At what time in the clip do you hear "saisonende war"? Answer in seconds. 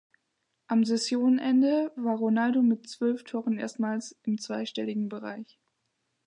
0.83-2.17